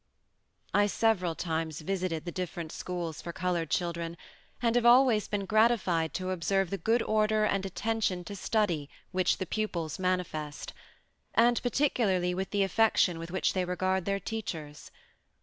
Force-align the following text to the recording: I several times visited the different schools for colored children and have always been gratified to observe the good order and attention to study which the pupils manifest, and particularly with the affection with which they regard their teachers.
I 0.73 0.87
several 0.87 1.35
times 1.35 1.81
visited 1.81 2.25
the 2.25 2.31
different 2.31 2.71
schools 2.71 3.21
for 3.21 3.31
colored 3.31 3.69
children 3.69 4.17
and 4.59 4.75
have 4.75 4.83
always 4.83 5.27
been 5.27 5.45
gratified 5.45 6.11
to 6.15 6.31
observe 6.31 6.71
the 6.71 6.79
good 6.79 7.03
order 7.03 7.45
and 7.45 7.63
attention 7.67 8.23
to 8.23 8.35
study 8.35 8.89
which 9.11 9.37
the 9.37 9.45
pupils 9.45 9.99
manifest, 9.99 10.73
and 11.35 11.61
particularly 11.61 12.33
with 12.33 12.49
the 12.49 12.63
affection 12.63 13.19
with 13.19 13.29
which 13.29 13.53
they 13.53 13.63
regard 13.63 14.05
their 14.05 14.19
teachers. 14.19 14.89